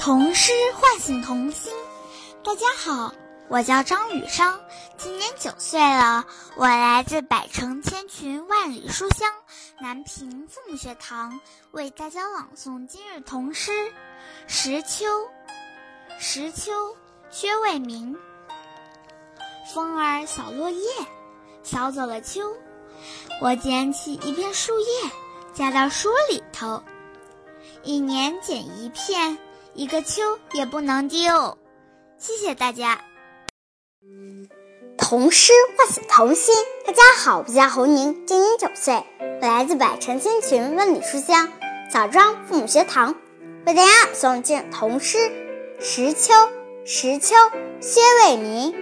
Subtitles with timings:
[0.00, 1.70] 童诗唤醒童心。
[2.42, 3.12] 大家好，
[3.48, 4.58] 我叫张雨商，
[4.96, 6.24] 今年九岁了。
[6.56, 9.30] 我来自百城千群万里书香
[9.78, 11.38] 南平父母学堂，
[11.72, 13.72] 为大家朗诵今日童诗
[14.46, 15.04] 《时秋》。
[16.18, 16.72] 时秋，
[17.30, 18.16] 薛卫民。
[19.74, 20.88] 风儿扫落叶，
[21.62, 22.56] 扫走了秋。
[23.42, 25.10] 我捡起一片树叶，
[25.52, 26.82] 夹到书里头。
[27.82, 29.36] 一年捡一片。
[29.74, 31.56] 一个秋也不能丢，
[32.18, 33.00] 谢谢大家。
[34.98, 36.54] 童诗唤醒童心。
[36.84, 39.04] 大家好，我叫侯宁，今年九岁，
[39.40, 41.48] 我来自百城千群万里书香
[41.90, 43.14] 枣庄父母学堂，
[43.64, 45.18] 为大家诵经童诗
[45.80, 46.34] 《石秋》。
[46.84, 47.36] 石秋，
[47.80, 48.74] 薛卫民。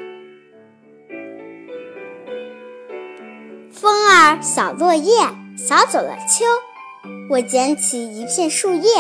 [3.71, 5.13] 风儿扫落叶，
[5.59, 6.47] 扫走了秋。
[7.29, 8.91] 我捡起一片树叶。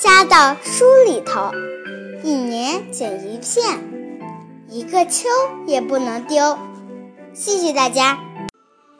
[0.00, 1.50] 夹到书里头，
[2.22, 3.82] 一年剪一片，
[4.68, 5.28] 一个秋
[5.66, 6.56] 也不能丢。
[7.34, 8.16] 谢谢大家。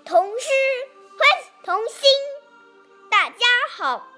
[0.04, 0.48] 童诗
[1.16, 1.28] 欢
[1.64, 2.10] 童心。
[3.08, 4.08] 大家好，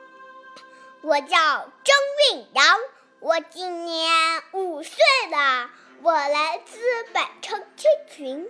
[1.02, 1.96] 我叫张
[2.32, 2.78] 韵阳，
[3.20, 4.10] 我今年
[4.52, 4.96] 五岁
[5.30, 5.68] 了，
[6.00, 6.80] 我来自
[7.12, 8.48] 百城千群，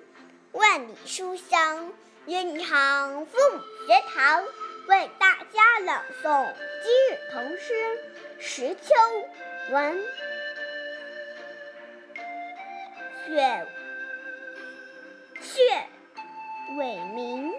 [0.52, 1.92] 万里书香
[2.27, 4.44] 云长父母学堂，
[4.86, 7.98] 为大家朗诵今日童诗。
[8.42, 8.94] 时秋，
[9.70, 10.02] 文，
[13.27, 13.66] 雪，
[15.42, 15.88] 雪，
[16.78, 17.52] 伟明。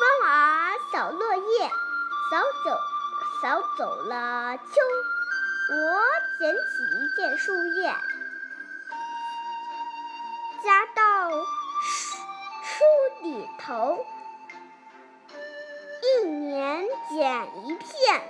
[0.00, 1.68] 风儿扫落叶，
[2.30, 2.76] 扫走，
[3.40, 4.64] 扫走了秋。
[5.70, 6.02] 我
[6.40, 7.86] 捡起一片树叶，
[10.64, 11.30] 夹到
[11.82, 12.18] 书
[12.64, 12.84] 书
[13.22, 14.04] 里头。
[16.54, 18.22] 年捡一片，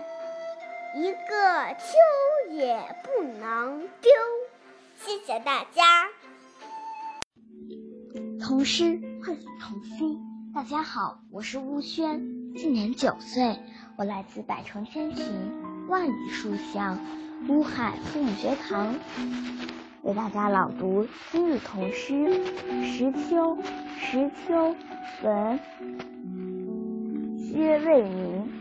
[0.96, 4.10] 一个秋也不能丢。
[4.96, 6.06] 谢谢大家。
[8.40, 10.18] 童诗唤醒童心。
[10.54, 12.18] 大家好，我是乌轩，
[12.56, 13.58] 今年九岁，
[13.98, 15.26] 我来自百城千群
[15.90, 16.98] 万里书香
[17.50, 18.94] 乌海父母学堂，
[20.00, 22.14] 为大家朗读今日童诗
[22.90, 23.54] 《石秋》。
[24.00, 24.74] 石秋，
[25.22, 25.60] 文。
[27.54, 28.52] 薛卫民。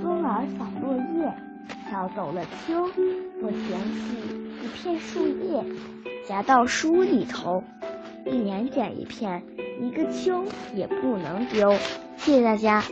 [0.00, 1.34] 风儿扫落叶，
[1.90, 2.88] 扫走了秋。
[3.42, 3.60] 我捡
[3.92, 5.64] 起一片树叶，
[6.28, 7.64] 夹到书里头。
[8.24, 9.42] 一年捡一片，
[9.80, 10.44] 一个秋
[10.76, 11.72] 也不能丢。
[12.16, 12.84] 谢谢大家。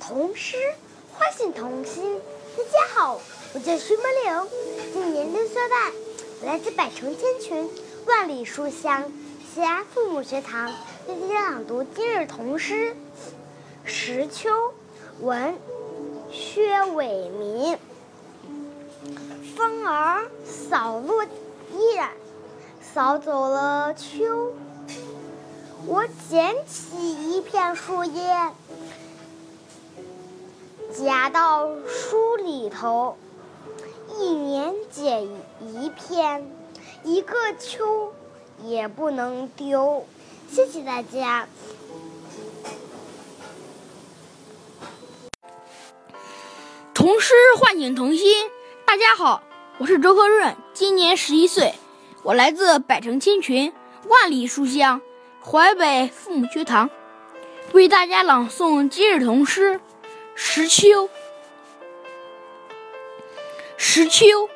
[0.00, 0.56] 童诗
[1.12, 2.18] 唤醒童心。
[2.56, 3.20] 大家好，
[3.52, 4.48] 我叫徐梦玲，
[4.94, 5.92] 今年六岁半，
[6.46, 7.68] 来自百城千群，
[8.06, 9.12] 万里书香。
[9.54, 10.72] 西安父母学堂
[11.06, 12.92] 为大家朗读今日童诗
[13.84, 14.48] 《石秋》，
[15.20, 15.58] 文
[16.30, 17.76] 薛伟民。
[19.54, 22.08] 风儿扫落叶，
[22.80, 24.54] 扫走了秋。
[25.84, 26.96] 我捡起
[27.30, 28.50] 一片树叶，
[30.94, 33.18] 夹到书里头。
[34.18, 35.28] 一年捡
[35.60, 36.50] 一片，
[37.04, 38.14] 一个秋。
[38.64, 40.06] 也不能丢，
[40.48, 41.48] 谢谢大家。
[46.94, 48.48] 童诗唤醒童心，
[48.84, 49.42] 大家好，
[49.78, 51.74] 我是周克润，今年十一岁，
[52.22, 53.72] 我来自百城千群，
[54.06, 55.00] 万里书香
[55.42, 56.88] 淮北父母学堂，
[57.72, 59.74] 为大家朗诵今日童诗
[60.36, 61.08] 《时秋》。
[63.76, 64.48] 时秋，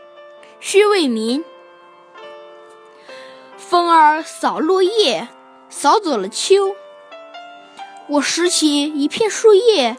[0.61, 1.45] 薛为民。
[3.77, 5.29] 风儿扫落叶，
[5.69, 6.75] 扫走了秋。
[8.09, 9.99] 我拾起一片树叶，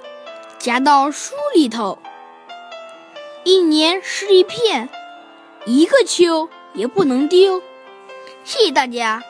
[0.58, 2.00] 夹到书里头。
[3.44, 4.90] 一年拾一片，
[5.68, 7.62] 一个秋也不能丢。
[8.44, 9.22] 谢谢大家。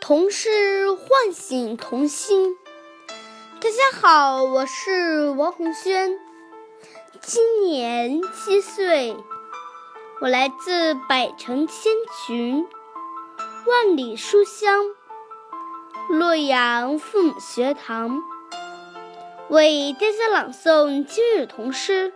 [0.00, 2.56] 童诗唤醒童心。
[3.60, 6.18] 大家好，我是王红轩。
[7.22, 9.14] 今年七岁，
[10.22, 11.92] 我来自百城千
[12.26, 12.66] 群，
[13.66, 14.86] 万里书香
[16.08, 18.22] 洛阳父母学堂，
[19.50, 22.12] 为大家朗诵今日童诗《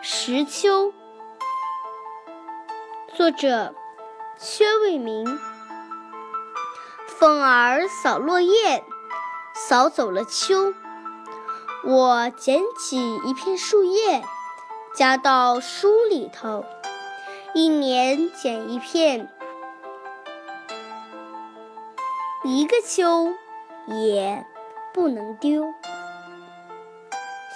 [0.00, 0.92] 时秋》，
[3.16, 3.74] 作者
[4.38, 5.26] 薛卫民。
[7.08, 8.84] 风儿扫落叶，
[9.54, 10.72] 扫走了秋。
[11.88, 14.20] 我捡起一片树叶
[14.96, 16.64] 夹到书里头
[17.54, 19.32] 一年捡一片。
[22.42, 23.32] 一个秋
[23.86, 24.44] 也
[24.92, 25.72] 不能丢。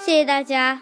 [0.05, 0.81] 谢谢大家。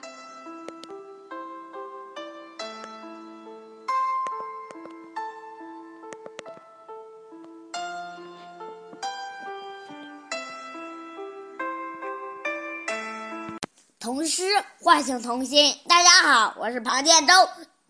[14.89, 15.79] 唤醒童心。
[15.87, 17.35] 大家好，我是庞建洲，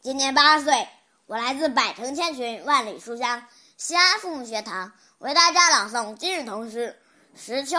[0.02, 0.88] 今年八岁，
[1.26, 3.44] 我来自百城千群，万里书香
[3.76, 6.98] 西安父母学堂，为大家朗诵今日童诗
[7.40, 7.76] 《石秋》。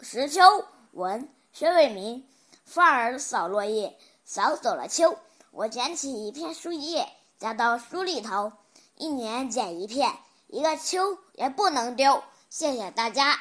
[0.00, 2.26] 石秋，文薛伟民。
[2.64, 5.18] 风儿扫落叶，扫走了秋。
[5.50, 7.06] 我捡起一片树叶，
[7.38, 8.50] 夹到书里头。
[8.96, 10.10] 一年捡一片，
[10.46, 12.24] 一个秋也不能丢。
[12.48, 13.38] 谢谢大家。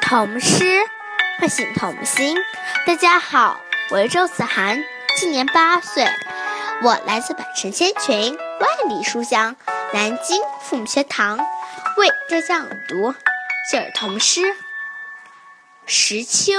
[0.00, 0.80] 童诗
[1.38, 2.36] 唤醒童心。
[2.86, 3.60] 大家好，
[3.90, 4.82] 我是周子涵，
[5.16, 6.04] 今年八岁，
[6.82, 9.56] 我来自百城千群，万里书香
[9.92, 11.38] 南京父母学堂，
[11.96, 13.14] 为大家朗读
[13.70, 14.40] 今日童诗
[15.86, 16.52] 《时秋》。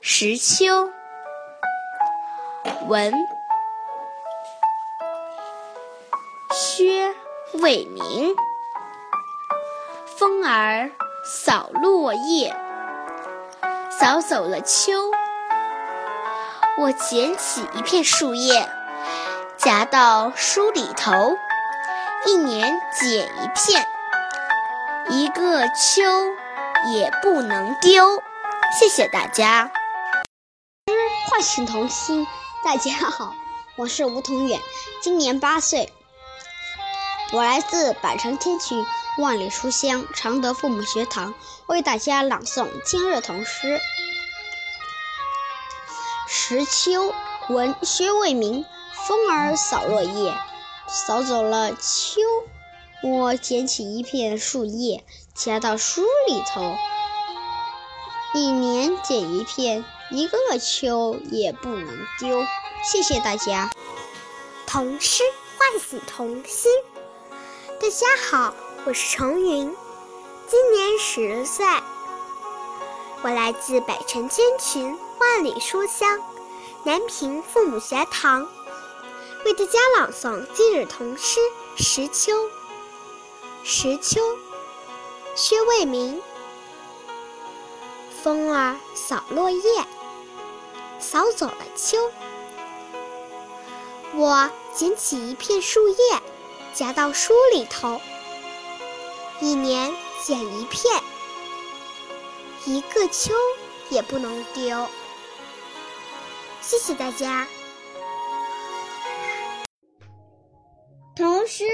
[0.00, 0.90] 时秋，
[2.88, 3.12] 文
[6.50, 7.14] 薛
[7.54, 8.34] 卫民。
[10.18, 10.90] 风儿
[11.24, 12.54] 扫落叶，
[14.02, 15.12] 扫走了秋。
[16.76, 18.68] 我捡起一片树叶，
[19.56, 21.36] 夹到书里头。
[22.26, 23.86] 一年捡一片，
[25.08, 26.02] 一个秋
[26.92, 28.20] 也不能丢。
[28.76, 29.70] 谢谢大家。
[31.30, 32.26] 唤醒童心，
[32.64, 33.32] 大家好，
[33.76, 34.58] 我是吴同远，
[35.00, 35.92] 今年八岁，
[37.32, 38.84] 我来自百城千群，
[39.16, 41.32] 万里书香常德父母学堂，
[41.64, 43.78] 为大家朗诵今日童诗
[46.26, 47.08] 《时秋》。
[47.48, 48.66] 闻薛卫民。
[49.06, 50.34] 风儿扫落叶，
[50.86, 52.20] 扫走了秋。
[53.02, 55.02] 我捡起一片树叶，
[55.34, 56.76] 夹到书里头。
[58.34, 59.82] 一年捡一片。
[60.10, 61.88] 一个秋也不能
[62.18, 62.44] 丢，
[62.84, 63.70] 谢谢大家。
[64.66, 65.22] 童诗
[65.56, 66.70] 唤醒童心。
[67.82, 69.76] 大家好，我是程云，
[70.46, 71.66] 今年十岁，
[73.22, 76.20] 我来自百城千群，万里书香
[76.84, 78.46] 南平父母学堂，
[79.44, 81.40] 为大家朗诵今日童诗
[81.82, 82.32] 《时秋》。
[83.64, 84.20] 时秋，
[85.34, 86.22] 薛卫民。
[88.22, 89.84] 风儿扫落叶。
[91.00, 91.98] 扫走了秋，
[94.14, 96.22] 我捡起一片树叶，
[96.74, 98.00] 夹到书里头。
[99.40, 99.92] 一年
[100.24, 100.84] 捡一片，
[102.66, 103.32] 一个秋
[103.90, 104.86] 也不能丢。
[106.60, 107.46] 谢谢大家。
[111.16, 111.64] 童诗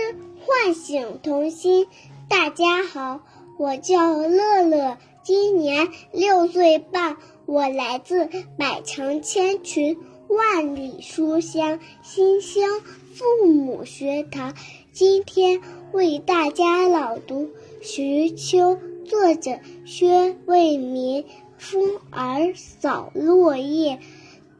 [0.45, 1.89] 唤醒童心。
[2.29, 3.21] 大家好，
[3.59, 7.17] 我叫乐乐，今年六岁半。
[7.47, 8.29] 我来自
[8.59, 9.99] 百城千群，
[10.29, 12.81] 万里书香馨香
[13.15, 14.55] 父母学堂。
[14.99, 15.61] 今天
[15.93, 17.43] 为大家朗读
[17.81, 21.25] 《徐秋》，作者薛卫民。
[21.56, 24.00] 风儿扫落叶，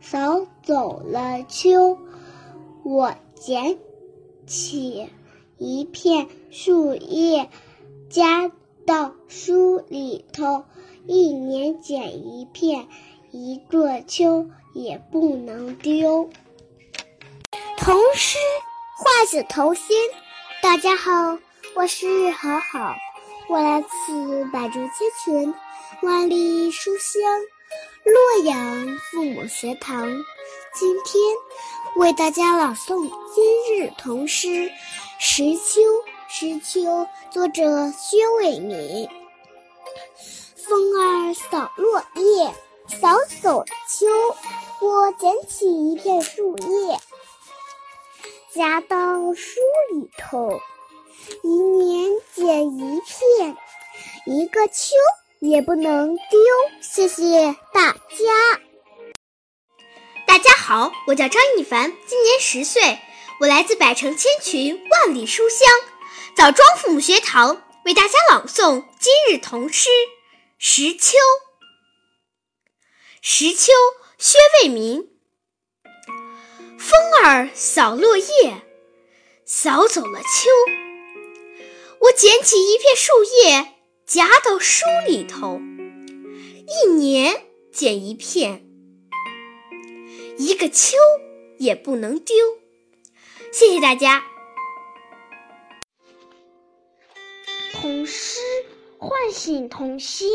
[0.00, 1.99] 扫走了秋。
[2.85, 3.80] 我捡
[4.47, 5.09] 起
[5.57, 7.50] 一片树叶，
[8.09, 8.52] 夹
[8.87, 10.62] 到书里头。
[11.09, 12.87] 一年捡一片，
[13.33, 16.30] 一个秋也不能丢。
[17.76, 18.38] 童诗
[18.99, 19.97] 唤醒童心。
[20.60, 21.38] 大家好，
[21.74, 22.96] 我是好好，
[23.48, 24.90] 我来自百竹千
[25.24, 25.54] 群，
[26.02, 27.22] 万里书香
[28.04, 30.08] 洛阳父母学堂。
[30.74, 31.22] 今天
[31.96, 34.48] 为大家朗诵今日童诗
[35.18, 35.80] 《时秋》。
[36.28, 39.08] 时秋，作者薛伟民。
[40.56, 42.54] 风儿扫落叶，
[43.00, 44.06] 扫走秋。
[44.80, 46.98] 我捡起一片树叶，
[48.58, 48.96] 夹到
[49.34, 49.60] 书
[49.94, 50.60] 里头。
[51.44, 53.56] 一年捡一片，
[54.26, 54.96] 一个秋
[55.38, 56.40] 也不能丢。
[56.82, 58.60] 谢谢大家。
[60.26, 62.98] 大家好，我叫张一凡，今年十岁，
[63.38, 65.68] 我来自百城千群，万里书香
[66.34, 69.88] 枣庄父母学堂，为大家朗诵今日童诗。
[70.58, 71.16] 时秋，
[73.22, 73.72] 时秋，
[74.18, 75.16] 薛卫民。
[76.88, 78.62] 风儿扫落叶，
[79.45, 80.49] 扫走了秋。
[82.00, 83.12] 我捡起一片树
[83.45, 83.75] 叶，
[84.07, 85.61] 夹到书里头。
[86.66, 88.66] 一年捡一片，
[90.38, 90.97] 一个秋
[91.59, 92.35] 也不能丢。
[93.52, 94.25] 谢谢大家。
[97.75, 98.40] 童诗
[98.97, 100.30] 唤醒童心。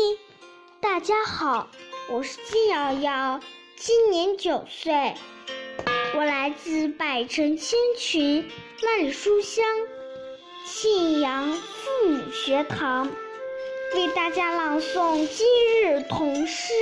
[0.80, 1.68] 大家好，
[2.08, 3.40] 我是金瑶瑶，
[3.74, 5.14] 今年九岁，
[6.16, 8.48] 我来自百城千群
[8.84, 9.64] 万里书香
[10.64, 13.10] 庆阳父母学堂，
[13.96, 15.44] 为大家朗诵今
[15.82, 16.72] 日童诗《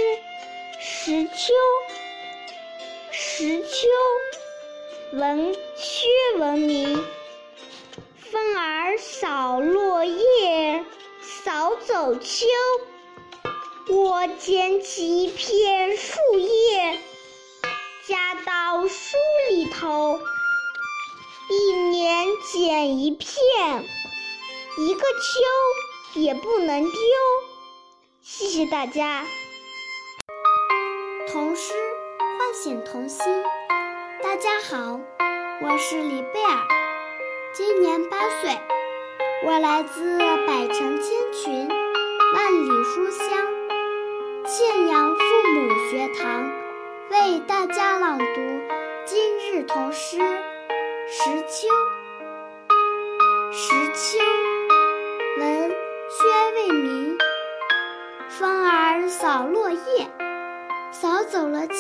[0.82, 1.30] 石秋》。
[3.10, 3.88] 石秋，
[5.14, 7.02] 文薛文明。
[8.30, 10.84] 风儿扫落叶，
[11.22, 12.46] 扫走秋。
[13.88, 16.98] 我捡起一片树叶，
[18.04, 19.16] 夹到书
[19.50, 20.20] 里头。
[21.48, 23.84] 一年捡一片，
[24.78, 26.92] 一个秋也不能丢。
[28.20, 29.24] 谢谢大家。
[31.28, 31.72] 童诗
[32.18, 33.24] 唤醒童心。
[34.20, 34.98] 大家好，
[35.62, 36.68] 我是李贝尔，
[37.54, 38.58] 今年八岁，
[39.44, 43.28] 我来自百城千群，万里书香。
[44.44, 45.22] 庆阳父
[45.54, 46.50] 母学堂
[47.12, 48.24] 为大家朗读
[49.04, 50.16] 今日童诗
[51.06, 51.68] 《石秋》。
[53.52, 54.18] 石秋，
[55.38, 55.70] 文
[56.08, 57.18] 薛卫民。
[58.30, 60.08] 风儿扫落叶，
[60.90, 61.74] 扫走了秋。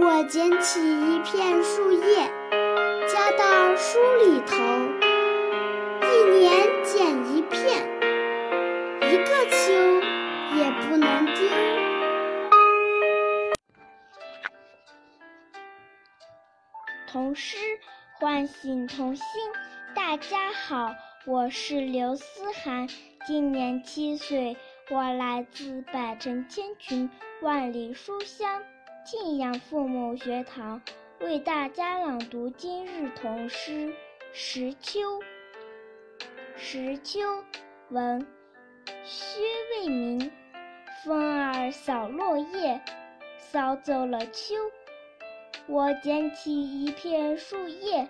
[0.00, 2.28] 我捡起一片树叶，
[3.06, 4.56] 夹到书里头。
[6.10, 7.88] 一年捡一片，
[9.02, 9.72] 一个秋。
[10.56, 11.83] 也不能丢。
[17.14, 17.56] 童诗
[18.14, 19.24] 唤醒童心。
[19.94, 20.92] 大家好，
[21.24, 22.88] 我是刘思涵，
[23.24, 24.56] 今年七岁，
[24.90, 27.08] 我来自百城千群，
[27.40, 28.60] 万里书香
[29.06, 30.82] 庆阳父母学堂，
[31.20, 33.70] 为大家朗读今日童诗
[34.32, 35.00] 《石秋》。
[36.56, 37.20] 石秋，
[37.90, 38.26] 文，
[39.04, 39.40] 薛
[39.70, 40.32] 卫民。
[41.04, 42.80] 风儿扫落叶，
[43.38, 44.56] 扫走了秋。
[45.66, 48.06] 我捡起一片树叶，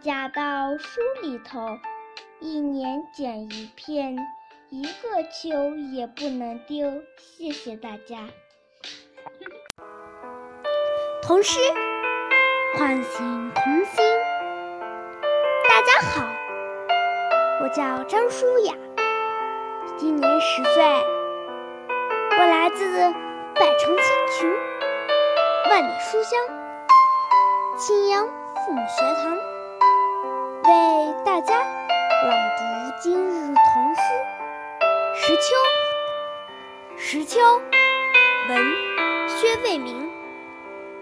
[0.00, 1.76] 夹到书里头。
[2.38, 4.16] 一年捡一片，
[4.70, 7.02] 一个秋也不能丢。
[7.16, 8.28] 谢谢大家。
[11.20, 11.58] 童诗
[12.78, 14.04] 唤醒童心。
[15.68, 16.24] 大家好，
[17.60, 18.74] 我叫张舒雅，
[19.96, 20.84] 今年十岁。
[22.38, 23.00] 我来自
[23.54, 24.06] 百城千
[24.38, 24.52] 群，
[25.70, 26.38] 万里书香，
[27.76, 29.36] 青阳父母学堂，
[30.62, 32.62] 为大家朗读
[33.02, 34.00] 今日童诗
[35.16, 35.40] 《石秋》。
[36.96, 37.40] 石秋，
[38.48, 38.64] 文
[39.26, 40.08] 薛卫民。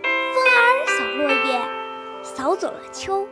[0.03, 1.61] 风儿扫落叶，
[2.23, 3.29] 扫走了秋。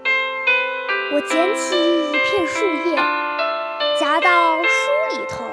[1.15, 2.97] 我捡起一片树叶，
[3.99, 5.47] 夹到书里头。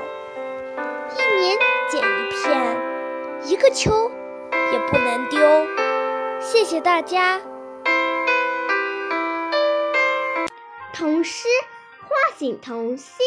[1.16, 2.78] 一年捡一片，
[3.46, 4.12] 一个秋
[4.74, 5.40] 也不能丢。
[6.42, 7.40] 谢谢大家。
[10.98, 11.48] 童诗
[12.00, 13.24] 唤醒童心。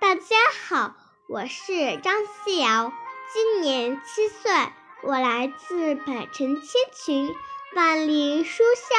[0.00, 0.34] 大家
[0.66, 0.96] 好，
[1.28, 2.92] 我是张思瑶，
[3.32, 4.50] 今年七岁，
[5.00, 7.32] 我来自百城千群，
[7.76, 8.98] 万里书香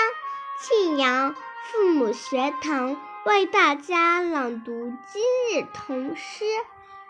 [0.61, 2.95] 庆阳父母学堂，
[3.25, 6.45] 为大家朗读今日童诗《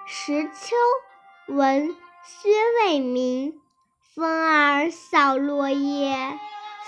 [0.08, 0.76] 石秋》。
[1.56, 2.50] 闻薛
[2.82, 3.62] 卫民，
[4.16, 6.40] 风儿扫落叶，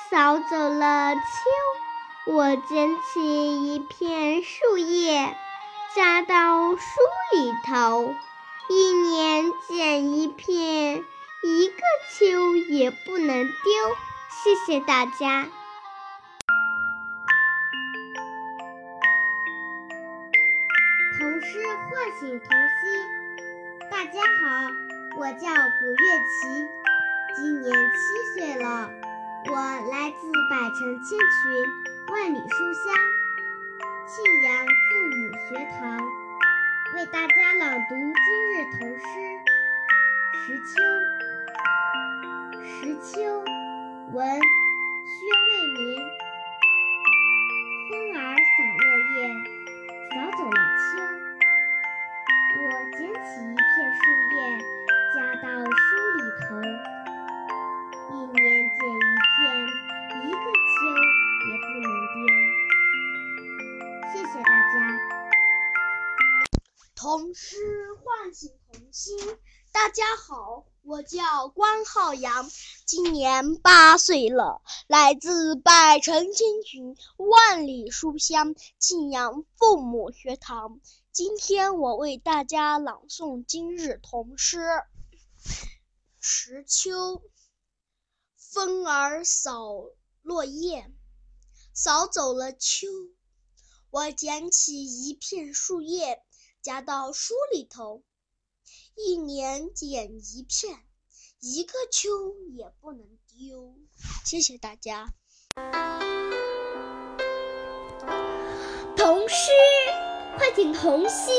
[0.10, 1.87] 扫走了秋。
[2.30, 5.34] 我捡起一片树叶，
[5.96, 6.82] 夹到书
[7.32, 8.14] 里头。
[8.68, 11.06] 一年捡一片，
[11.42, 11.82] 一个
[12.12, 13.54] 秋也不能丢。
[14.44, 15.48] 谢谢大家。
[21.18, 23.90] 童诗唤醒童心。
[23.90, 24.70] 大家好，
[25.18, 26.68] 我叫古月琪，
[27.38, 29.07] 今年七岁了。
[29.50, 31.18] 我来自百城千群，
[32.12, 32.84] 万里书香
[34.06, 34.70] 庆阳父
[35.16, 35.98] 母学堂，
[36.96, 39.06] 为大家朗读今日童诗
[40.46, 40.68] 《石秋》。
[42.66, 43.16] 石秋，
[44.12, 44.20] 文，
[45.06, 45.16] 薛
[45.48, 45.80] 卫民。
[47.89, 48.86] 风儿扫落
[49.16, 49.18] 叶，
[50.12, 50.86] 扫走了秋。
[52.60, 52.63] 我
[52.98, 54.00] 捡起一片树
[54.36, 54.38] 叶，
[55.16, 55.88] 夹到书
[56.18, 56.48] 里头。
[58.10, 58.36] 一年
[58.77, 59.46] 捡一天，
[60.25, 60.74] 一个秋
[61.46, 62.17] 也不能丢。
[64.12, 64.74] 谢谢大家。
[66.96, 67.56] 童诗
[68.01, 69.15] 唤醒童心。
[69.72, 72.50] 大家好，我叫关浩洋，
[72.86, 80.79] 今年八岁了，来自百城千群，万里书香庆阳父母学堂。
[81.12, 84.58] 今天我为大家朗诵今日童诗
[86.20, 87.17] 《时秋》。
[88.58, 89.92] 风儿扫
[90.24, 90.92] 落叶，
[91.76, 92.88] 扫走了秋。
[93.92, 96.24] 我捡起一片树叶，
[96.64, 98.02] 夹到书里头。
[98.96, 100.80] 一年捡一片，
[101.40, 102.10] 一个秋
[102.56, 103.76] 也不能丢。
[104.26, 105.14] 谢谢大家。
[108.98, 109.52] 童诗。
[110.36, 111.32] 快请童心，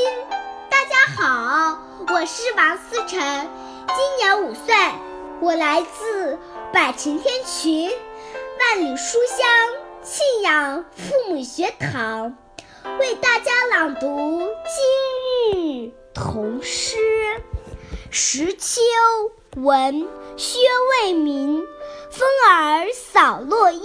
[0.71, 1.81] 大家好，
[2.13, 4.73] 我是王思成，今年五岁，
[5.41, 6.39] 我来自
[6.71, 7.89] 百城天群，
[8.59, 9.47] 万里书香
[10.03, 12.37] 庆阳父母学堂，
[12.99, 14.47] 为大家朗读
[15.53, 16.95] 今日童诗
[18.11, 18.81] 《时秋》
[19.63, 20.07] 文
[20.37, 20.59] 薛
[21.03, 21.65] 卫民。
[22.11, 23.81] 风儿扫落叶，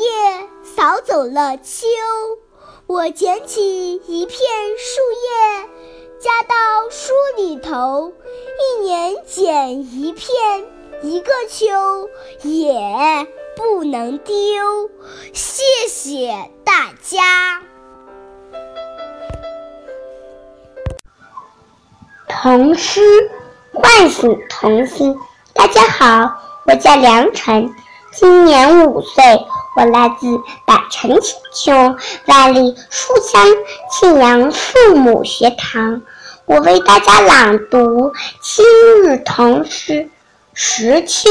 [0.63, 1.87] 扫走了秋。
[2.87, 4.39] 我捡起一片
[4.79, 5.69] 树叶，
[6.19, 8.13] 夹到书里头。
[8.59, 10.67] 一年捡一片，
[11.05, 11.67] 一个秋
[12.49, 14.35] 也不能丢。
[15.35, 16.35] 谢谢
[16.65, 17.61] 大家。
[22.27, 23.03] 童诗
[23.75, 25.15] 唤醒童心。
[25.53, 27.71] 大家好，我叫梁晨，
[28.11, 29.23] 今年五岁。
[29.77, 30.27] 我来自
[30.67, 33.47] 百城千秋，万里书香
[33.91, 36.01] 庆阳父母学堂。
[36.47, 38.65] 我为大家朗读今
[39.03, 39.93] 日童诗
[40.57, 41.29] 《时秋》，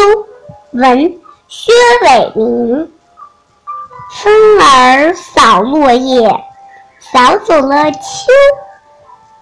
[0.71, 2.91] 文薛伟民。
[4.11, 6.29] 风儿扫落叶，
[6.99, 7.99] 扫走了秋。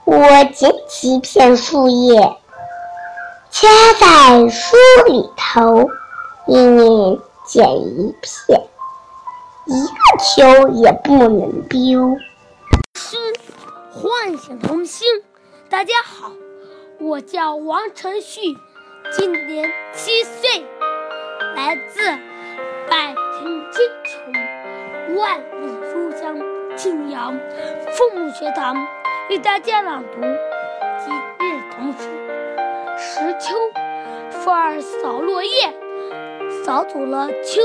[0.06, 2.38] 我捡起一片树叶，
[3.50, 3.68] 夹
[4.00, 5.90] 在书里头。
[6.46, 8.62] 一年捡一片。
[9.66, 12.16] 一个球也不能丢。
[12.94, 13.18] 诗
[13.91, 15.08] 唤醒童心。
[15.70, 16.32] 大家好，
[17.00, 18.41] 我叫王晨旭，
[19.10, 20.66] 今年七岁，
[21.56, 22.02] 来自
[22.90, 26.38] 百城千穷，万里书香
[26.78, 27.34] 庆阳
[27.92, 28.76] 父母学堂，
[29.30, 32.08] 为大家朗读今日童诗
[32.98, 33.56] 《时秋》。
[34.44, 35.52] 风儿扫落叶，
[36.64, 37.62] 扫走了秋。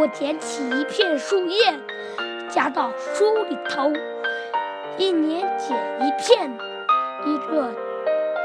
[0.00, 1.78] 我捡起一片树叶，
[2.48, 3.92] 夹到书里头。
[4.96, 6.50] 一年捡一片，
[7.26, 7.70] 一个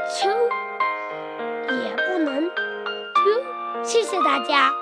[0.08, 0.28] 秋
[3.94, 4.74] 谢谢大家。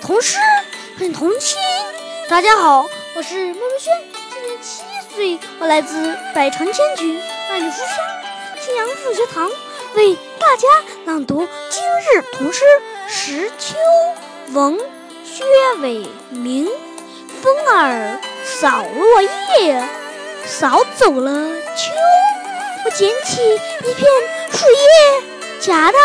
[0.00, 0.38] 童诗
[0.96, 1.58] 很童心。
[2.30, 3.92] 大家好，我是孟梦轩，
[4.30, 9.50] 今年七岁，我来自百城千群，万里书香，青阳复学堂。
[9.96, 10.68] 为大家
[11.04, 12.62] 朗读今日童诗
[13.08, 13.74] 《时秋》，
[14.54, 14.78] 文
[15.24, 15.42] 薛
[15.80, 16.70] 伟明。
[17.42, 19.82] 风儿扫落叶，
[20.46, 21.90] 扫走了秋。
[22.84, 24.04] 我捡起一片
[24.50, 25.98] 树叶，夹到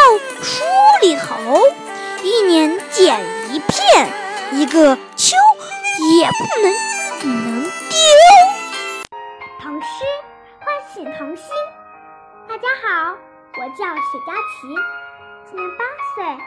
[0.43, 0.63] 书
[1.01, 1.35] 里头。
[2.21, 3.19] 一年捡
[3.51, 4.07] 一片，
[4.51, 5.35] 一个秋
[6.19, 6.71] 也不能
[7.19, 7.69] 不能丢。
[9.59, 9.87] 童诗
[10.59, 11.47] 唤醒童心，
[12.47, 13.17] 大家好。
[13.59, 14.67] 我叫许佳琪，
[15.49, 16.37] 今年八岁，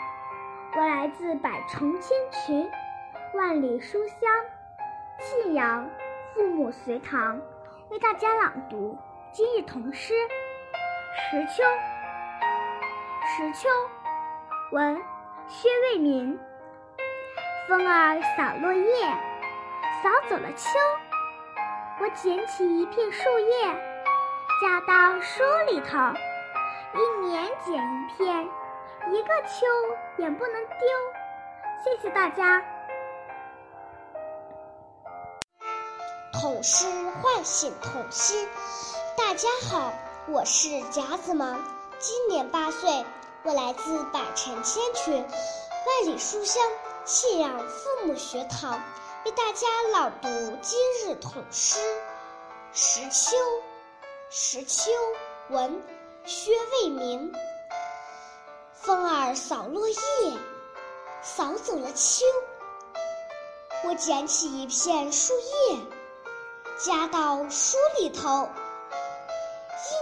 [0.76, 2.70] 我来自百城千群，
[3.34, 4.30] 万里书香
[5.18, 5.90] 信阳
[6.34, 7.40] 父母随堂，
[7.88, 8.96] 为大家朗读
[9.32, 10.12] 今日童诗
[11.30, 11.62] 《时秋》。
[13.24, 13.68] 时秋，
[14.72, 15.00] 文
[15.46, 16.36] 薛卫民。
[17.68, 19.06] 风儿扫落叶，
[20.02, 20.68] 扫走了秋。
[22.00, 23.72] 我捡起一片树叶，
[24.60, 25.96] 夹到书里头。
[26.98, 28.44] 一年捡一片，
[29.12, 29.64] 一个秋
[30.16, 30.88] 也不能丢。
[31.84, 32.60] 谢谢大家。
[36.32, 36.84] 童诗
[37.22, 38.48] 唤醒童心。
[39.22, 39.92] 大家好，
[40.28, 41.62] 我是贾子芒，
[41.98, 43.04] 今年八岁，
[43.44, 46.60] 我来自百城千群，万里书香
[47.04, 48.82] 信仰父母学堂，
[49.26, 50.28] 为大家朗读
[50.62, 51.78] 今日童诗
[52.72, 53.36] 《时秋》。
[54.30, 54.90] 时秋，
[55.50, 55.80] 文。
[56.24, 57.32] 薛卫民，
[58.72, 59.96] 风儿扫落叶，
[61.22, 62.24] 扫走了秋。
[63.84, 65.78] 我捡起一片树叶，
[66.78, 68.48] 夹到书里头。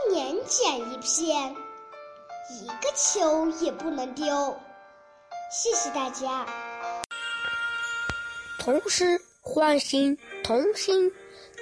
[0.09, 1.55] 年捡一片，
[2.51, 4.59] 一个秋也不能丢。
[5.53, 6.47] 谢谢大家。
[8.59, 11.13] 童诗唤醒童心。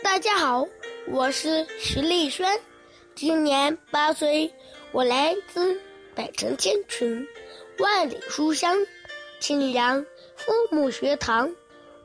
[0.02, 0.64] 大家好，
[1.09, 2.61] 我是徐丽轩。
[3.16, 4.52] 今年八岁，
[4.92, 5.80] 我来自
[6.14, 7.26] 百城千群，
[7.78, 8.76] 万里书香，
[9.40, 10.04] 庆阳
[10.37, 11.52] 父母学堂，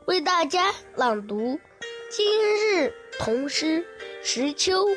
[0.06, 1.60] 为大家朗读
[2.10, 3.86] 今日童诗
[4.24, 4.88] 时秋，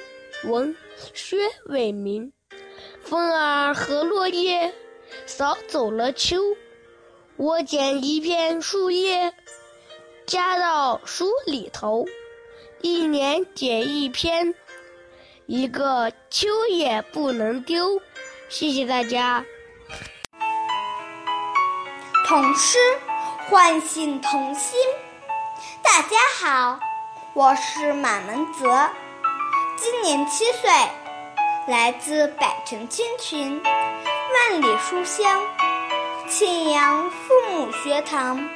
[0.44, 0.74] 文
[1.12, 2.32] 薛伟民。
[3.02, 4.72] 风儿和落叶，
[5.26, 6.40] 扫走了秋。
[7.36, 9.34] 我捡一片树叶，
[10.26, 12.06] 夹到书里头。
[12.80, 14.54] 一年捡一篇，
[15.46, 18.00] 一个秋也不能丢。
[18.48, 19.44] 谢谢大家。
[22.26, 22.78] 童诗
[23.48, 24.78] 唤醒童心。
[25.82, 26.80] 大家好。
[27.34, 28.88] 我是马文泽，
[29.76, 30.70] 今年七岁，
[31.66, 35.42] 来自百城千群，万里书香，
[36.28, 38.48] 庆阳父母学堂，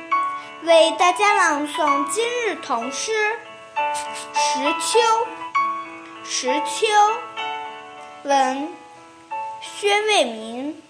[0.62, 3.12] 为大家朗诵今日童诗
[4.35, 4.98] 《时秋》。
[6.24, 6.87] 时秋，
[8.22, 8.72] 文，
[9.61, 10.83] 薛卫民。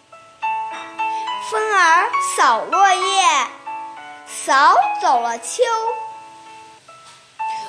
[1.50, 3.22] 风儿扫落叶，
[4.26, 5.62] 扫走了秋。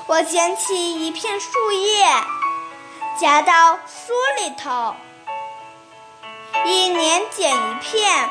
[0.07, 2.07] 我捡起一片树叶，
[3.19, 4.95] 夹到书里头。
[6.65, 8.29] 一年捡一片，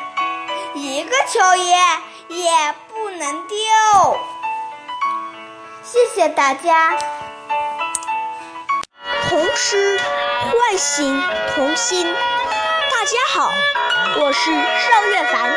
[0.76, 1.76] 一个秋叶
[2.28, 3.58] 也不能丢。
[5.82, 6.96] 谢谢大家。
[9.28, 10.00] 童诗
[10.50, 11.22] 唤醒
[11.54, 12.06] 童心。
[12.90, 13.52] 大家好，
[14.16, 15.52] 我是邵月凡，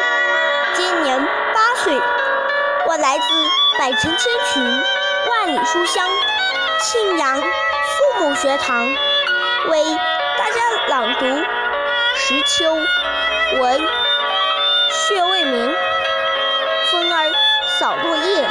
[0.76, 1.18] 今年
[1.54, 1.98] 八岁，
[2.86, 4.84] 我来自百城千群。
[5.30, 6.06] 万里书香，
[6.82, 7.42] 庆阳
[7.84, 8.88] 父母学堂
[9.70, 9.84] 为
[10.38, 11.26] 大家朗读
[12.16, 12.76] 《石秋》，
[13.60, 13.80] 文
[14.90, 15.76] 薛卫明。
[16.92, 17.32] 风儿
[17.80, 18.48] 扫落叶，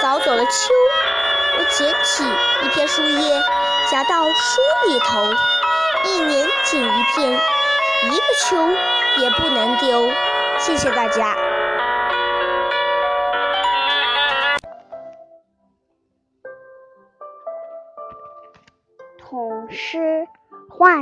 [0.00, 0.50] 扫走了秋。
[1.58, 2.24] 我捡起
[2.62, 3.42] 一片树叶，
[3.90, 5.28] 夹到书里头。
[6.04, 8.68] 一年捡一片，一个秋
[9.16, 10.08] 也不能丢。
[10.58, 11.34] 谢谢大家。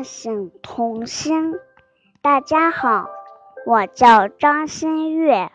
[0.04, 1.54] 唤醒童心。
[2.20, 3.08] 大家好，
[3.64, 5.50] 我叫张新月，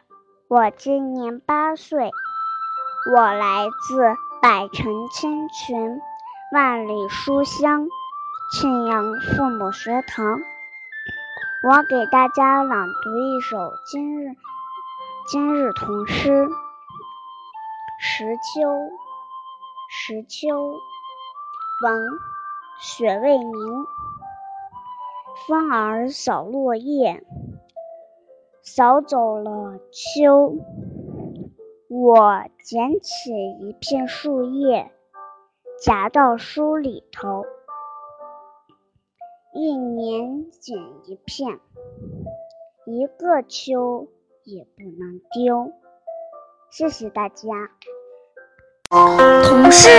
[0.47, 2.09] 我今年八岁，
[3.13, 4.01] 我来自
[4.41, 6.01] 百城千群，
[6.51, 7.87] 万里书香，
[8.51, 10.39] 庆阳父母学堂。
[11.61, 14.35] 我给大家朗读一首今日
[15.27, 16.47] 今日童诗
[17.99, 18.61] 《时秋》。
[19.91, 20.73] 时秋，
[21.83, 22.01] 王。
[22.81, 23.85] 雪未明，
[25.47, 27.23] 风儿扫落叶，
[28.61, 30.57] 扫走了秋。
[31.87, 34.91] 我捡起一片树叶，
[35.83, 37.45] 夹到书里头。
[39.53, 41.59] 一年捡一片，
[42.85, 44.07] 一个秋
[44.43, 45.71] 也不能丢。
[46.69, 47.47] 谢谢大家。
[48.89, 49.89] 童诗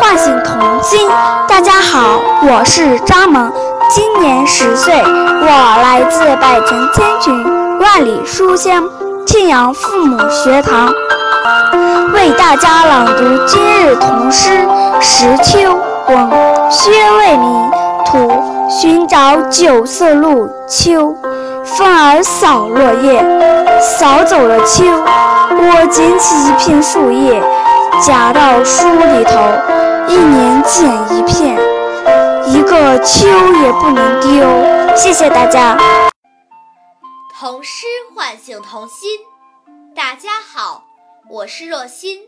[0.00, 1.08] 唤醒童心。
[1.48, 3.52] 大家好，我是张萌，
[3.88, 8.82] 今年十岁，我来自百城千群，万里书香，
[9.26, 10.92] 庆阳父母学堂，
[12.12, 14.50] 为大家朗读今日童诗
[15.00, 15.58] 《石秋》。
[16.08, 16.30] 文
[16.70, 17.70] 薛卫民。
[18.06, 18.30] 图
[18.68, 21.12] 寻找九色鹿秋，
[21.64, 23.24] 风儿扫落叶，
[23.80, 24.84] 扫走了秋。
[25.50, 27.42] 我捡起一片树叶。
[28.00, 29.32] 夹到书里头，
[30.06, 31.58] 一年捡一片，
[32.48, 34.96] 一个秋也不能丢。
[34.96, 35.76] 谢谢大家。
[37.34, 39.18] 童诗唤醒童心。
[39.96, 40.84] 大家好，
[41.28, 42.20] 我是若欣，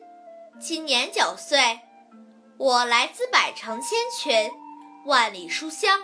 [0.59, 1.81] 今年九岁，
[2.57, 4.51] 我来自百城千群，
[5.07, 6.01] 万里书香，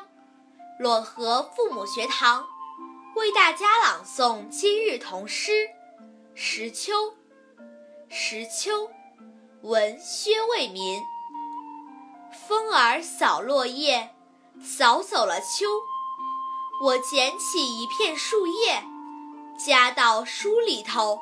[0.80, 2.44] 漯河父母学堂，
[3.16, 5.50] 为大家朗诵今日童诗
[6.34, 6.92] 《时秋》。
[8.08, 8.88] 时秋。
[9.62, 11.00] 闻薛卫民，
[12.34, 14.10] 风儿扫落叶，
[14.60, 15.66] 扫走了秋。
[16.82, 18.82] 我捡起一片树叶，
[19.56, 21.20] 夹到书里头。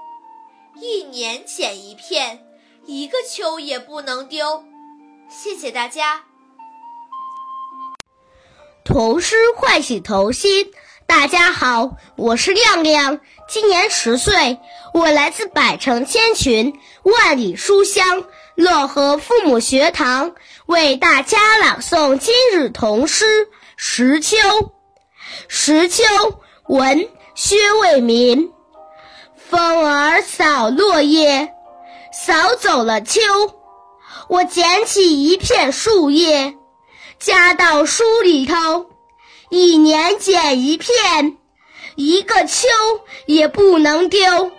[0.80, 2.42] 一年捡一片，
[2.86, 4.64] 一个秋也不能丢。
[5.28, 6.22] 谢谢大家。
[8.82, 10.72] 童诗唤醒童心。
[11.06, 14.58] 大家好，我是亮亮，今年十岁，
[14.94, 18.24] 我来自百城千群，万里书香，
[18.56, 20.34] 漯河父母学堂，
[20.66, 23.24] 为大家朗诵今日童诗
[23.76, 24.36] 《石秋》。
[25.48, 26.04] 石秋，
[26.66, 28.52] 文薛卫民。
[29.36, 31.52] 风儿扫落叶，
[32.12, 33.20] 扫走了秋。
[34.28, 36.54] 我捡起一片树叶，
[37.18, 38.86] 夹到书里头。
[39.48, 41.38] 一年捡一片，
[41.96, 42.68] 一个秋
[43.26, 44.52] 也不能丢。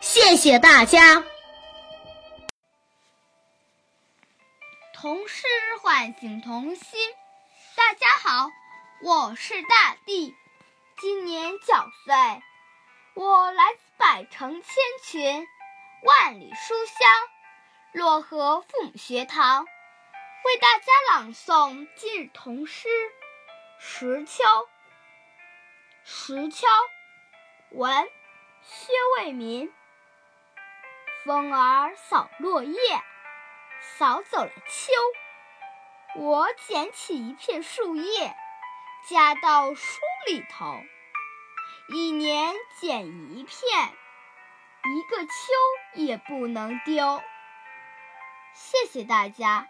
[0.00, 1.24] 谢谢大家。
[5.00, 5.46] 童诗
[5.80, 6.98] 唤醒童心。
[7.76, 8.50] 大家好，
[9.00, 10.34] 我是大地，
[11.00, 11.72] 今年九
[12.04, 12.42] 岁，
[13.14, 15.46] 我来自百城千群，
[16.02, 17.08] 万里书香
[17.94, 19.64] 漯河父母学堂，
[20.44, 22.88] 为大家朗诵今日童诗
[23.78, 24.42] 《石秋》。
[26.02, 26.66] 石秋，
[27.70, 28.10] 文，
[28.62, 29.72] 薛卫民。
[31.24, 33.02] 风儿扫落叶，
[33.98, 36.22] 扫走了秋。
[36.22, 38.32] 我捡起一片树叶，
[39.10, 40.76] 夹到书里头。
[41.92, 43.88] 一年捡一片，
[44.84, 45.32] 一个秋
[45.94, 47.20] 也不能丢。
[48.54, 49.66] 谢谢大家。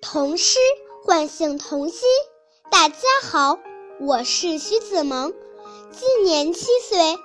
[0.00, 0.58] 童诗
[1.04, 2.08] 唤醒童心。
[2.70, 3.58] 大家好，
[4.00, 5.34] 我是徐子萌，
[5.90, 7.18] 今年七岁，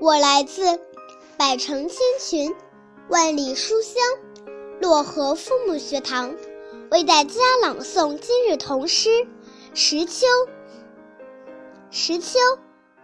[0.00, 0.88] 我来自。
[1.38, 2.54] 百城千群，
[3.08, 4.02] 万里书香。
[4.80, 6.34] 漯河父母学堂
[6.90, 9.10] 为大家朗诵今日童诗
[9.74, 10.26] 《石秋》。
[11.90, 12.38] 石秋，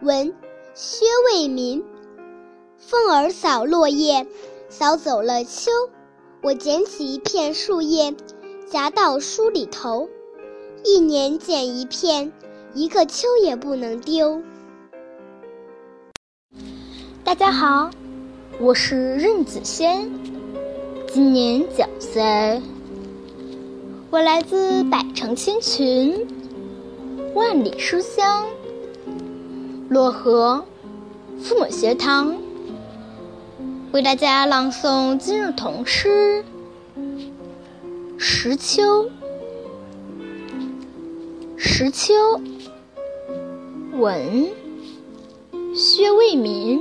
[0.00, 0.34] 文，
[0.72, 1.84] 薛卫民。
[2.78, 4.26] 风儿扫落叶，
[4.70, 5.70] 扫走了秋。
[6.42, 8.14] 我捡起一片树叶，
[8.70, 10.08] 夹到书里头。
[10.82, 12.32] 一年捡一片，
[12.72, 14.40] 一个秋也不能丢。
[17.22, 17.90] 大家好。
[18.58, 20.10] 我是任子轩，
[21.08, 22.60] 今年九岁。
[24.10, 26.26] 我来自百城千群，
[27.34, 28.46] 万里书香，
[29.90, 30.64] 漯河
[31.40, 32.36] 父母学堂，
[33.92, 36.44] 为大家朗诵今日童诗
[38.18, 39.04] 《石秋》。
[41.56, 42.14] 石秋，
[43.98, 44.48] 文，
[45.74, 46.80] 薛卫民。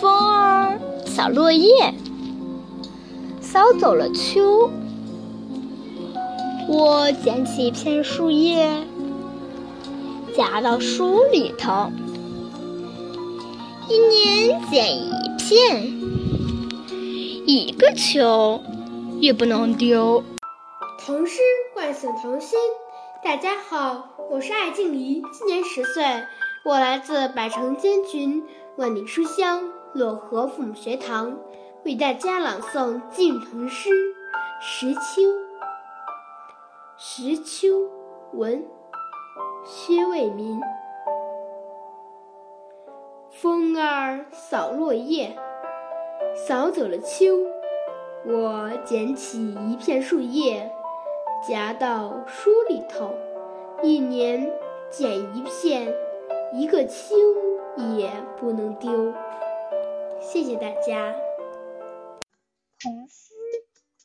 [0.00, 0.80] 风儿
[1.14, 1.92] 扫落叶，
[3.42, 4.70] 扫走了秋。
[6.66, 8.82] 我捡起一片树叶，
[10.34, 11.90] 夹到书里头。
[13.90, 15.84] 一年捡一片，
[17.46, 18.58] 一个秋
[19.20, 20.24] 也不能丢。
[21.04, 21.40] 童诗
[21.74, 22.58] 唤醒童心。
[23.22, 26.04] 大家好，我是艾静怡，今年十岁，
[26.64, 28.42] 我来自百城千群，
[28.76, 29.62] 万里书香。
[29.94, 31.38] 漯河父母学堂
[31.84, 33.90] 为大家朗诵晋童诗
[34.58, 35.00] 《石秋》。
[36.96, 37.90] 石秋，
[38.32, 38.64] 文，
[39.66, 40.58] 薛卫民。
[43.28, 45.36] 风儿扫落叶，
[46.34, 47.36] 扫走了秋。
[48.24, 50.72] 我捡起一片树叶，
[51.46, 53.10] 夹到书里头。
[53.82, 54.50] 一年
[54.88, 55.92] 捡一片，
[56.54, 57.14] 一个秋
[57.94, 59.12] 也不能丢。
[60.22, 61.12] 谢谢大家。
[62.78, 63.34] 童诗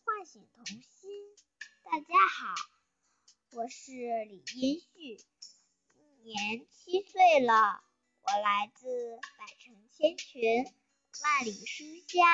[0.04, 0.82] 唤醒童心。
[1.84, 2.56] 大家好，
[3.52, 3.92] 我是
[4.26, 5.18] 李音旭，
[5.94, 7.84] 今年七岁了。
[8.24, 10.66] 我来自百城千群，
[11.24, 12.28] 万里书香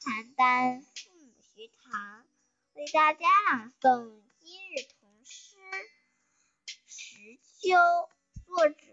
[0.00, 2.26] 邯郸父母学堂，
[2.72, 5.56] 为大家朗诵今日童诗
[6.88, 7.76] 《石秋》。
[8.44, 8.86] 作者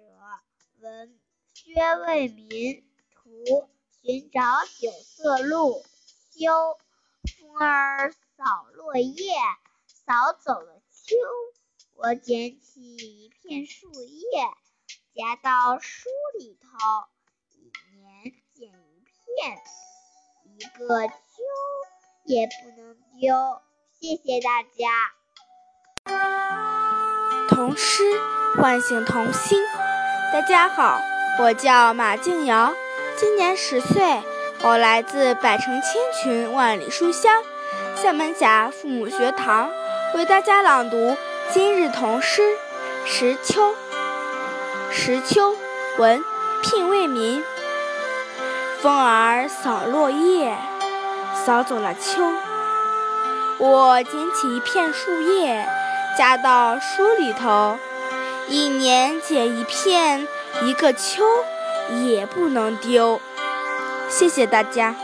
[0.79, 1.19] 文
[1.53, 1.73] 薛
[2.05, 3.69] 卫民，图。
[4.04, 4.42] 寻找
[4.80, 5.84] 九色鹿，
[6.32, 6.76] 秋
[7.40, 9.36] 风儿扫落叶，
[9.86, 11.16] 扫走了秋。
[11.94, 14.26] 我捡起一片树叶，
[15.14, 16.10] 夹到书
[16.40, 16.70] 里头。
[17.52, 19.62] 一年捡一片，
[20.46, 21.14] 一个秋
[22.26, 23.62] 也不能丢。
[24.00, 25.12] 谢谢大家。
[27.48, 28.02] 童诗
[28.58, 29.64] 唤醒童心。
[30.34, 31.00] 大家好，
[31.40, 32.74] 我叫马静瑶。
[33.17, 34.21] 今年十岁，
[34.63, 37.43] 我来自百城千群万里书香
[37.95, 39.69] 厦门峡父母学堂，
[40.15, 41.15] 为大家朗读
[41.52, 42.41] 今日童诗
[43.06, 43.71] 《石秋》。
[44.91, 45.56] 石秋，
[45.97, 46.24] 文，
[46.63, 47.43] 聘卫民。
[48.82, 50.56] 风儿扫落叶，
[51.45, 52.24] 扫走了秋。
[53.60, 55.67] 我捡起一片树叶，
[56.17, 57.78] 夹到书里头。
[58.47, 60.28] 一年捡一片，
[60.63, 61.24] 一个秋。
[61.89, 63.20] 也不能丢，
[64.10, 64.96] 谢谢大家。